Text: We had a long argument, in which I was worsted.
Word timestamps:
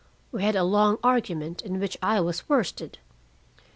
We 0.31 0.41
had 0.41 0.55
a 0.55 0.63
long 0.63 0.97
argument, 1.03 1.61
in 1.61 1.79
which 1.79 1.95
I 2.01 2.19
was 2.21 2.49
worsted. 2.49 2.97